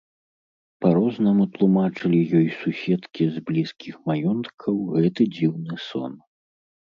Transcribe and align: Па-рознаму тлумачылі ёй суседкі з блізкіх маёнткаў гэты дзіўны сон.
Па-рознаму 0.83 1.43
тлумачылі 1.57 2.21
ёй 2.39 2.47
суседкі 2.61 3.23
з 3.35 3.45
блізкіх 3.49 3.95
маёнткаў 4.13 4.75
гэты 5.01 5.23
дзіўны 5.35 5.73
сон. 5.89 6.13